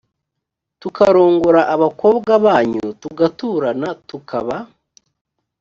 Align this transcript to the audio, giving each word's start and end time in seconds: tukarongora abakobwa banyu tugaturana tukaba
tukarongora 0.81 1.61
abakobwa 1.75 2.31
banyu 2.45 2.85
tugaturana 3.01 3.87
tukaba 4.09 4.57